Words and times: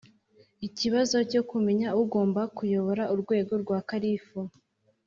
ikibazo 0.67 1.17
cyo 1.31 1.41
kumenya 1.49 1.87
ugomba 2.01 2.41
kuyobora 2.57 3.03
urwego 3.13 3.53
rwa 3.63 3.79
kalifu 3.89 4.39